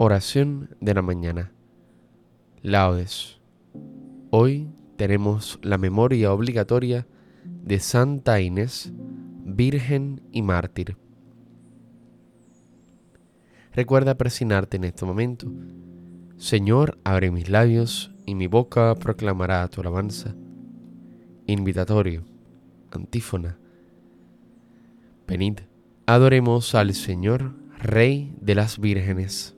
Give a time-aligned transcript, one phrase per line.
[0.00, 1.50] Oración de la mañana.
[2.62, 3.40] Laudes.
[4.30, 7.08] Hoy tenemos la memoria obligatoria
[7.44, 8.92] de Santa Inés,
[9.44, 10.96] Virgen y Mártir.
[13.72, 15.50] Recuerda presionarte en este momento.
[16.36, 20.32] Señor, abre mis labios y mi boca proclamará tu alabanza.
[21.46, 22.22] Invitatorio.
[22.92, 23.58] Antífona.
[25.26, 25.58] Venid,
[26.06, 29.57] adoremos al Señor, Rey de las vírgenes.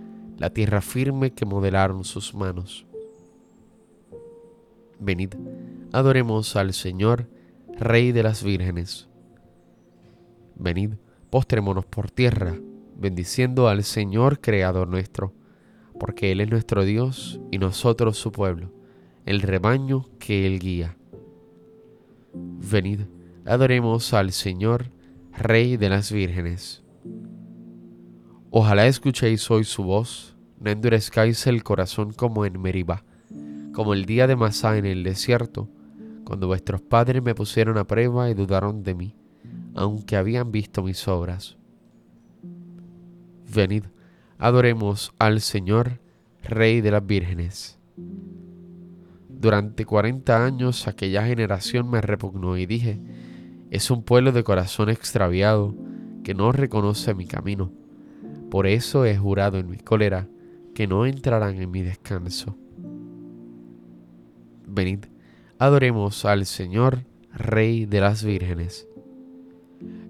[0.41, 2.87] la tierra firme que modelaron sus manos.
[4.99, 5.35] Venid,
[5.93, 7.29] adoremos al Señor,
[7.77, 9.07] Rey de las vírgenes.
[10.55, 10.93] Venid,
[11.29, 12.55] postrémonos por tierra,
[12.97, 15.31] bendiciendo al Señor, Creador nuestro,
[15.99, 18.73] porque Él es nuestro Dios y nosotros su pueblo,
[19.27, 20.97] el rebaño que Él guía.
[22.33, 23.01] Venid,
[23.45, 24.87] adoremos al Señor,
[25.33, 26.80] Rey de las vírgenes.
[28.53, 33.05] Ojalá escuchéis hoy su voz, no endurezcáis el corazón como en Meribá,
[33.71, 35.69] como el día de Masá en el desierto,
[36.25, 39.15] cuando vuestros padres me pusieron a prueba y dudaron de mí,
[39.73, 41.55] aunque habían visto mis obras.
[43.55, 43.85] Venid,
[44.37, 46.01] adoremos al Señor,
[46.43, 47.79] Rey de las vírgenes.
[49.29, 52.99] Durante cuarenta años aquella generación me repugnó y dije,
[53.69, 55.73] es un pueblo de corazón extraviado
[56.25, 57.71] que no reconoce mi camino
[58.51, 60.27] por eso he jurado en mi cólera
[60.75, 62.57] que no entrarán en mi descanso.
[64.67, 65.05] Venid,
[65.57, 68.89] adoremos al Señor, Rey de las vírgenes.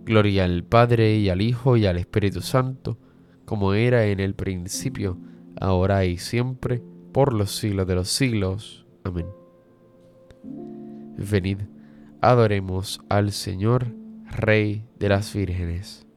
[0.03, 2.97] Gloria al Padre y al Hijo y al Espíritu Santo,
[3.45, 5.19] como era en el principio,
[5.59, 6.81] ahora y siempre,
[7.11, 8.87] por los siglos de los siglos.
[9.03, 9.27] Amén.
[11.15, 11.59] Venid,
[12.21, 13.93] adoremos al Señor,
[14.31, 16.07] Rey de las vírgenes.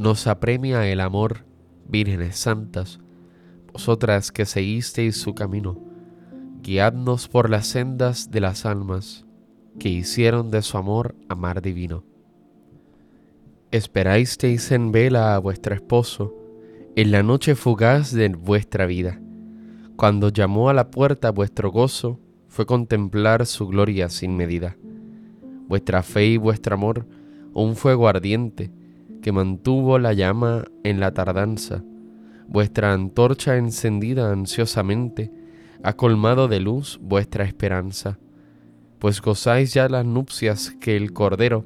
[0.00, 1.44] Nos apremia el amor,
[1.86, 3.00] vírgenes santas,
[3.70, 5.78] vosotras que seguisteis su camino,
[6.62, 9.26] guiadnos por las sendas de las almas
[9.78, 12.02] que hicieron de su amor amar divino.
[13.72, 16.34] Esperasteis en vela a vuestro esposo
[16.96, 19.20] en la noche fugaz de vuestra vida.
[19.96, 22.18] Cuando llamó a la puerta vuestro gozo,
[22.48, 24.78] fue contemplar su gloria sin medida.
[25.68, 27.06] Vuestra fe y vuestro amor,
[27.52, 28.72] un fuego ardiente,
[29.22, 31.82] que mantuvo la llama en la tardanza,
[32.48, 35.30] vuestra antorcha encendida ansiosamente,
[35.82, 38.18] ha colmado de luz vuestra esperanza,
[38.98, 41.64] pues gozáis ya las nupcias que el Cordero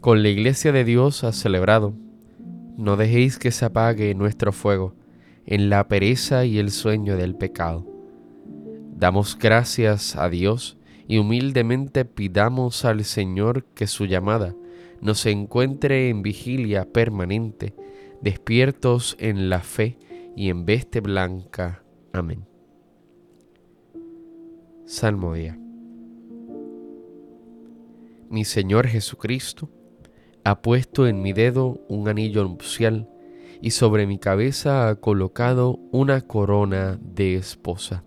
[0.00, 1.94] con la iglesia de Dios ha celebrado.
[2.76, 4.94] No dejéis que se apague nuestro fuego
[5.46, 7.86] en la pereza y el sueño del pecado.
[8.94, 10.76] Damos gracias a Dios
[11.08, 14.54] y humildemente pidamos al Señor que su llamada
[15.00, 17.74] nos encuentre en vigilia permanente,
[18.20, 19.98] despiertos en la fe
[20.36, 21.82] y en veste blanca.
[22.12, 22.44] Amén.
[24.84, 25.58] Salmodia.
[28.28, 29.68] Mi Señor Jesucristo
[30.44, 33.08] ha puesto en mi dedo un anillo nupcial
[33.60, 38.04] y sobre mi cabeza ha colocado una corona de esposa.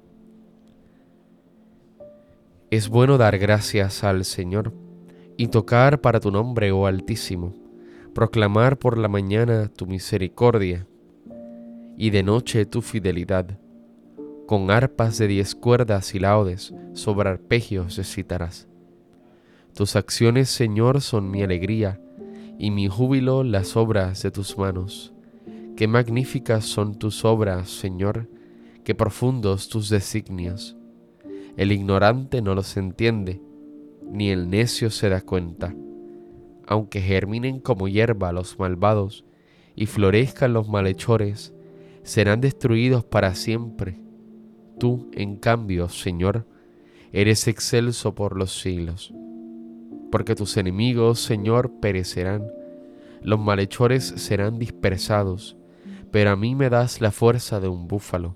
[2.71, 4.73] Es bueno dar gracias al Señor
[5.39, 7.53] y tocar para tu nombre, oh Altísimo,
[8.13, 10.85] proclamar por la mañana tu misericordia
[11.97, 13.57] y de noche tu fidelidad.
[14.45, 18.67] Con arpas de diez cuerdas y laudes sobre arpegios recitarás.
[19.73, 22.01] Tus acciones, Señor, son mi alegría
[22.57, 25.13] y mi júbilo las obras de tus manos.
[25.77, 28.27] Qué magníficas son tus obras, Señor,
[28.83, 30.75] qué profundos tus designios.
[31.55, 33.41] El ignorante no los entiende,
[34.11, 35.75] ni el necio se da cuenta.
[36.67, 39.25] Aunque germinen como hierba los malvados
[39.75, 41.53] y florezcan los malhechores,
[42.03, 43.99] serán destruidos para siempre.
[44.79, 46.45] Tú, en cambio, Señor,
[47.11, 49.13] eres excelso por los siglos.
[50.11, 52.47] Porque tus enemigos, Señor, perecerán,
[53.21, 55.57] los malhechores serán dispersados,
[56.11, 58.35] pero a mí me das la fuerza de un búfalo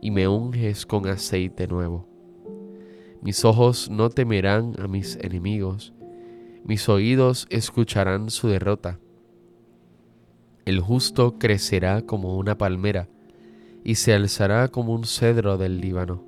[0.00, 2.15] y me unges con aceite nuevo.
[3.26, 5.92] Mis ojos no temerán a mis enemigos,
[6.64, 9.00] mis oídos escucharán su derrota.
[10.64, 13.08] El justo crecerá como una palmera
[13.82, 16.22] y se alzará como un cedro del Líbano,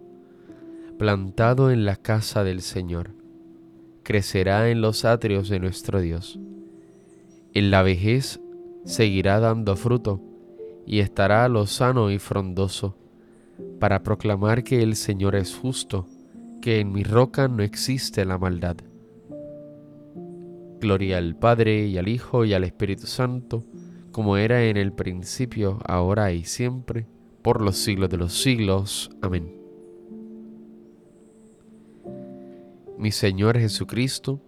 [0.98, 3.14] plantado en la casa del Señor.
[4.02, 6.40] Crecerá en los atrios de nuestro Dios.
[7.54, 8.40] En la vejez
[8.84, 10.20] seguirá dando fruto
[10.84, 12.96] y estará lozano y frondoso,
[13.78, 16.08] para proclamar que el Señor es justo,
[16.68, 18.76] que en mi roca no existe la maldad.
[20.78, 23.64] Gloria al Padre y al Hijo y al Espíritu Santo,
[24.12, 27.06] como era en el principio, ahora y siempre,
[27.40, 29.10] por los siglos de los siglos.
[29.22, 29.58] Amén.
[32.98, 34.42] Mi Señor Jesucristo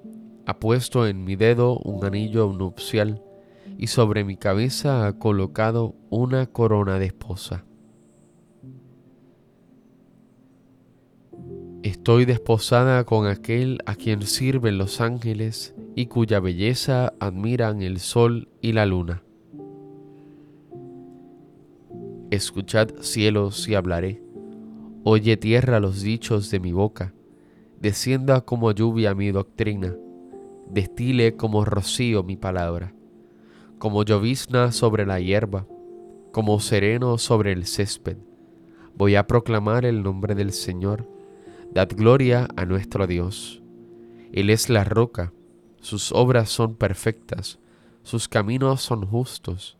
[0.45, 3.23] ha puesto en mi dedo un anillo nupcial
[3.79, 7.65] y sobre mi cabeza ha colocado una corona de esposa.
[11.83, 18.49] Estoy desposada con aquel a quien sirven los ángeles y cuya belleza admiran el sol
[18.61, 19.23] y la luna.
[22.31, 24.23] Escuchad cielos y hablaré,
[25.05, 27.15] oye tierra los dichos de mi boca,
[27.81, 29.97] descienda como lluvia mi doctrina,
[30.69, 32.93] destile como rocío mi palabra,
[33.79, 35.67] como llovizna sobre la hierba,
[36.31, 38.19] como sereno sobre el césped.
[38.95, 41.09] Voy a proclamar el nombre del Señor,
[41.73, 43.63] dad gloria a nuestro Dios.
[44.33, 45.33] Él es la roca,
[45.81, 47.59] sus obras son perfectas,
[48.03, 49.77] sus caminos son justos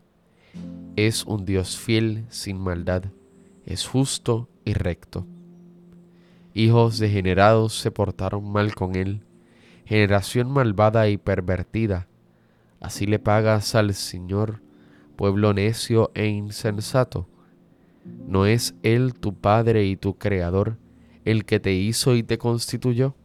[0.95, 3.05] es un Dios fiel sin maldad,
[3.65, 5.25] es justo y recto.
[6.53, 9.23] Hijos degenerados se portaron mal con él,
[9.85, 12.07] generación malvada y pervertida.
[12.81, 14.61] Así le pagas al Señor,
[15.15, 17.29] pueblo necio e insensato.
[18.03, 20.77] ¿No es Él tu Padre y tu Creador,
[21.31, 23.15] el que te hizo y te constituyó?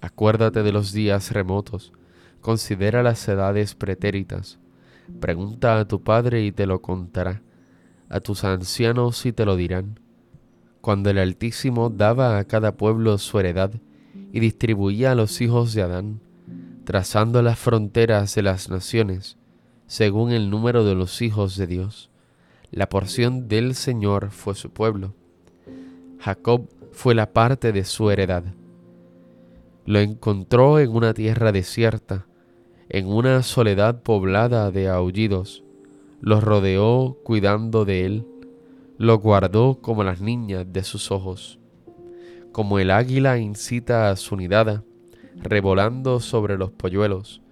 [0.00, 1.92] Acuérdate de los días remotos,
[2.40, 4.58] considera las edades pretéritas
[5.20, 7.42] Pregunta a tu padre y te lo contará,
[8.08, 10.00] a tus ancianos y te lo dirán.
[10.80, 13.72] Cuando el Altísimo daba a cada pueblo su heredad
[14.32, 16.20] y distribuía a los hijos de Adán,
[16.84, 19.36] trazando las fronteras de las naciones,
[19.86, 22.10] según el número de los hijos de Dios,
[22.72, 25.14] la porción del Señor fue su pueblo.
[26.18, 28.44] Jacob fue la parte de su heredad.
[29.84, 32.26] Lo encontró en una tierra desierta,
[32.88, 35.64] en una soledad poblada de aullidos,
[36.20, 38.26] los rodeó cuidando de él,
[38.98, 41.58] lo guardó como las niñas de sus ojos.
[42.52, 44.82] Como el águila incita a su nidada,
[45.36, 47.42] revolando sobre los polluelos,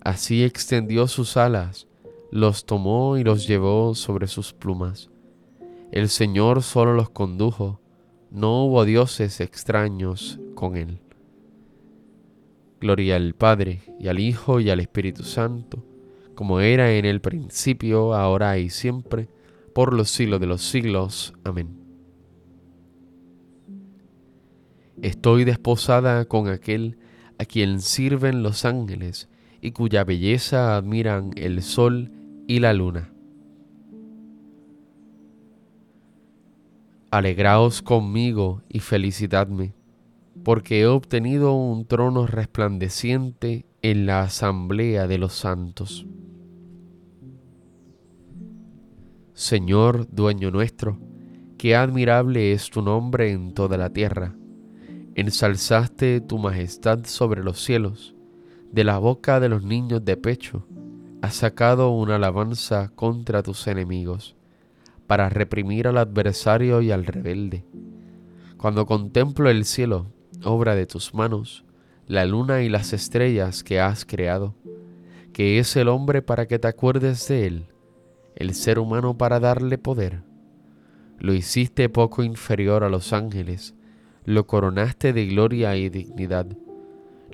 [0.00, 1.88] así extendió sus alas,
[2.30, 5.10] los tomó y los llevó sobre sus plumas.
[5.90, 7.80] El Señor solo los condujo,
[8.30, 11.00] no hubo dioses extraños con él.
[12.80, 15.84] Gloria al Padre, y al Hijo, y al Espíritu Santo,
[16.34, 19.28] como era en el principio, ahora y siempre,
[19.74, 21.32] por los siglos de los siglos.
[21.44, 21.86] Amén.
[25.02, 26.98] Estoy desposada con aquel
[27.38, 29.28] a quien sirven los ángeles
[29.60, 32.10] y cuya belleza admiran el sol
[32.46, 33.12] y la luna.
[37.10, 39.74] Alegraos conmigo y felicitadme
[40.46, 46.06] porque he obtenido un trono resplandeciente en la asamblea de los santos.
[49.32, 51.00] Señor, dueño nuestro,
[51.58, 54.36] qué admirable es tu nombre en toda la tierra.
[55.16, 58.14] Ensalzaste tu majestad sobre los cielos,
[58.70, 60.64] de la boca de los niños de pecho,
[61.22, 64.35] has sacado una alabanza contra tus enemigos,
[65.06, 67.64] para reprimir al adversario y al rebelde.
[68.56, 70.06] Cuando contemplo el cielo,
[70.44, 71.64] obra de tus manos,
[72.06, 74.54] la luna y las estrellas que has creado,
[75.32, 77.66] que es el hombre para que te acuerdes de él,
[78.34, 80.22] el ser humano para darle poder.
[81.18, 83.74] Lo hiciste poco inferior a los ángeles,
[84.24, 86.46] lo coronaste de gloria y dignidad,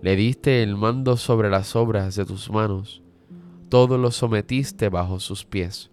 [0.00, 3.02] le diste el mando sobre las obras de tus manos,
[3.68, 5.90] todo lo sometiste bajo sus pies.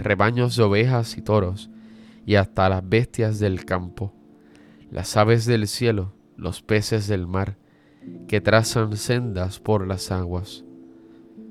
[0.00, 1.70] Rebaños de ovejas y toros,
[2.26, 4.12] y hasta las bestias del campo
[4.90, 7.56] las aves del cielo, los peces del mar,
[8.26, 10.64] que trazan sendas por las aguas.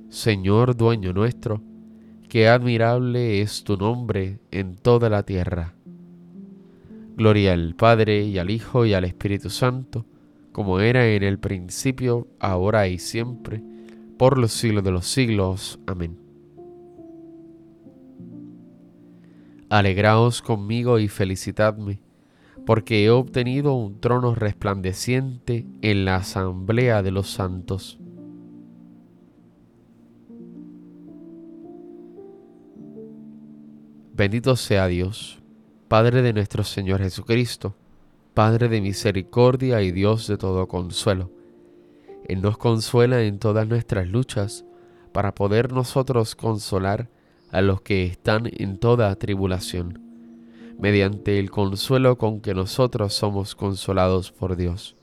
[0.09, 1.61] Señor dueño nuestro,
[2.27, 5.73] qué admirable es tu nombre en toda la tierra.
[7.15, 10.05] Gloria al Padre y al Hijo y al Espíritu Santo,
[10.51, 13.61] como era en el principio, ahora y siempre,
[14.17, 15.79] por los siglos de los siglos.
[15.85, 16.28] Amén.
[19.69, 22.01] Alegraos conmigo y felicitadme
[22.65, 27.99] porque he obtenido un trono resplandeciente en la asamblea de los santos.
[34.13, 35.41] Bendito sea Dios,
[35.87, 37.75] Padre de nuestro Señor Jesucristo,
[38.33, 41.31] Padre de misericordia y Dios de todo consuelo.
[42.27, 44.65] Él nos consuela en todas nuestras luchas
[45.11, 47.09] para poder nosotros consolar
[47.51, 50.01] a los que están en toda tribulación,
[50.79, 54.95] mediante el consuelo con que nosotros somos consolados por Dios.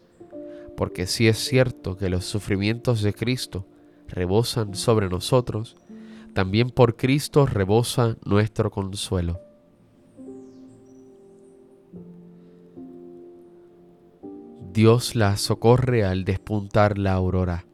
[0.76, 3.66] Porque si es cierto que los sufrimientos de Cristo
[4.08, 5.76] rebosan sobre nosotros,
[6.34, 9.40] también por Cristo rebosa nuestro consuelo.
[14.72, 17.64] Dios la socorre al despuntar la aurora.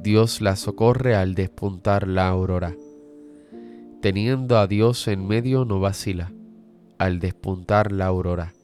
[0.00, 2.76] Dios la socorre al despuntar la aurora.
[4.00, 6.32] Teniendo a Dios en medio no vacila,
[6.96, 8.54] al despuntar la aurora.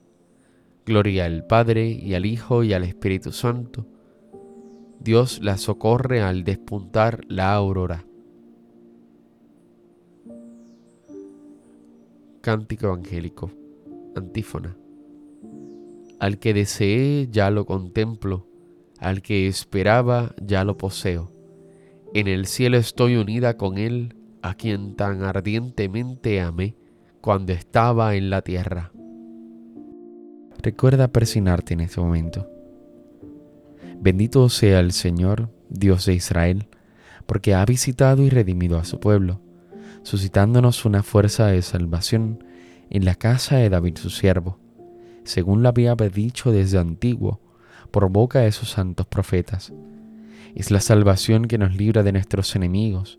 [0.86, 3.86] Gloria al Padre y al Hijo y al Espíritu Santo.
[4.98, 8.06] Dios la socorre al despuntar la aurora.
[12.40, 13.50] Cántico Evangélico,
[14.14, 14.74] antífona.
[16.18, 18.46] Al que deseé ya lo contemplo,
[19.00, 21.30] al que esperaba ya lo poseo.
[22.14, 24.14] En el cielo estoy unida con él,
[24.46, 26.76] a quien tan ardientemente amé
[27.20, 28.92] cuando estaba en la tierra.
[30.62, 32.48] Recuerda persignarte en este momento.
[33.98, 36.68] Bendito sea el Señor, Dios de Israel,
[37.26, 39.40] porque ha visitado y redimido a su pueblo
[40.04, 42.44] suscitándonos una fuerza de salvación
[42.90, 44.60] en la casa de David su siervo,
[45.24, 47.40] según lo había dicho desde antiguo
[47.90, 49.72] por boca de sus santos profetas.
[50.54, 53.18] Es la salvación que nos libra de nuestros enemigos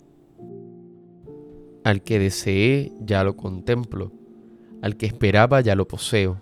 [1.83, 4.11] Al que deseé, ya lo contemplo,
[4.81, 6.41] al que esperaba, ya lo poseo.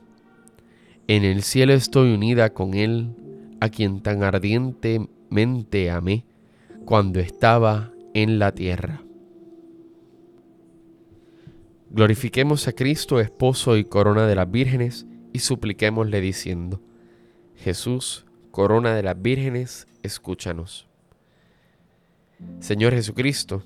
[1.07, 3.15] En el cielo estoy unida con él,
[3.61, 6.25] a quien tan ardientemente amé
[6.85, 9.03] cuando estaba en la tierra.
[11.91, 16.81] Glorifiquemos a Cristo, esposo y corona de las vírgenes, y supliquémosle diciendo,
[17.55, 20.87] Jesús, corona de las vírgenes, escúchanos.
[22.59, 23.63] Señor Jesucristo,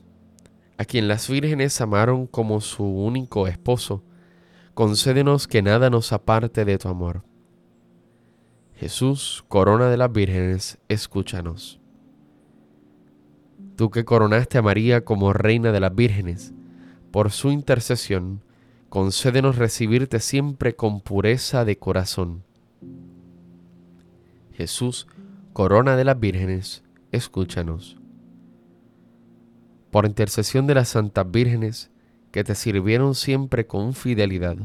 [0.83, 4.03] a quien las vírgenes amaron como su único esposo,
[4.73, 7.23] concédenos que nada nos aparte de tu amor.
[8.75, 11.79] Jesús, corona de las vírgenes, escúchanos.
[13.77, 16.53] Tú que coronaste a María como reina de las vírgenes,
[17.11, 18.43] por su intercesión,
[18.89, 22.43] concédenos recibirte siempre con pureza de corazón.
[24.51, 25.07] Jesús,
[25.53, 28.02] corona de las vírgenes, escúchanos.
[29.93, 31.91] Por intercesión de las santas vírgenes,
[32.31, 34.57] que te sirvieron siempre con fidelidad,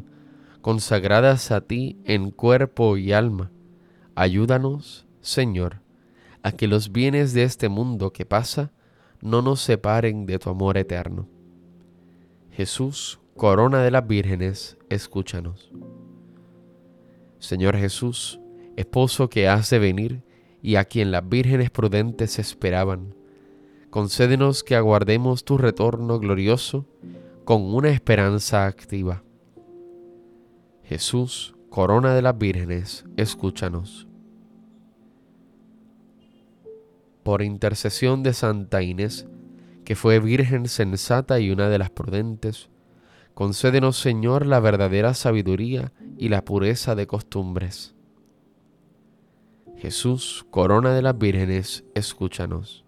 [0.62, 3.52] consagradas a ti en cuerpo y alma,
[4.14, 5.82] ayúdanos, Señor,
[6.42, 8.72] a que los bienes de este mundo que pasa
[9.20, 11.28] no nos separen de tu amor eterno
[12.58, 15.70] Jesús, corona de las vírgenes, escúchanos.
[17.38, 18.40] Señor Jesús,
[18.76, 20.22] esposo que has de venir
[20.60, 23.14] y a quien las vírgenes prudentes esperaban,
[23.90, 26.86] concédenos que aguardemos tu retorno glorioso
[27.44, 29.22] con una esperanza activa.
[30.84, 34.08] Jesús, corona de las vírgenes, escúchanos.
[37.22, 39.26] Por intercesión de Santa Inés,
[39.84, 42.70] que fue virgen sensata y una de las prudentes,
[43.34, 47.94] concédenos Señor la verdadera sabiduría y la pureza de costumbres.
[49.76, 52.87] Jesús, corona de las vírgenes, escúchanos.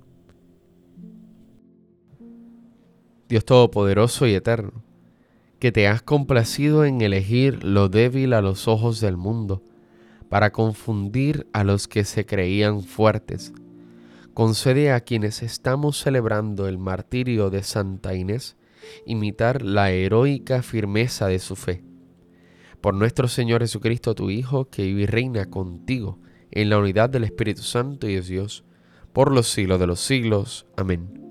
[3.31, 4.83] Dios Todopoderoso y Eterno,
[5.57, 9.63] que te has complacido en elegir lo débil a los ojos del mundo,
[10.27, 13.53] para confundir a los que se creían fuertes,
[14.33, 18.57] concede a quienes estamos celebrando el martirio de Santa Inés
[19.05, 21.85] imitar la heroica firmeza de su fe
[22.81, 26.19] por nuestro Señor Jesucristo, tu Hijo, que vive y reina contigo
[26.51, 28.65] en la unidad del Espíritu Santo y de Dios,
[29.13, 30.65] por los siglos de los siglos.
[30.75, 31.30] Amén.